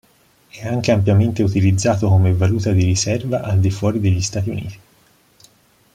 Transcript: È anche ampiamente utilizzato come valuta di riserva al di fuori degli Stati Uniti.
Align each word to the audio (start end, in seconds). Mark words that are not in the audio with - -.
È 0.49 0.67
anche 0.67 0.91
ampiamente 0.91 1.43
utilizzato 1.43 2.09
come 2.09 2.33
valuta 2.33 2.71
di 2.71 2.83
riserva 2.83 3.41
al 3.43 3.59
di 3.59 3.69
fuori 3.69 3.99
degli 3.99 4.21
Stati 4.23 4.49
Uniti. 4.49 4.79